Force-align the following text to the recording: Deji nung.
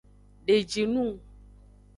Deji 0.45 0.83
nung. 0.93 1.15